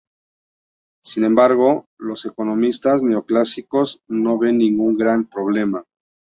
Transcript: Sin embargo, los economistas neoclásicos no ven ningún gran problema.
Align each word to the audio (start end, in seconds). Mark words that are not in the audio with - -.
Sin 1.05 1.25
embargo, 1.25 1.85
los 1.99 2.25
economistas 2.25 3.03
neoclásicos 3.03 4.01
no 4.07 4.39
ven 4.39 4.57
ningún 4.57 4.97
gran 4.97 5.25
problema. 5.29 5.83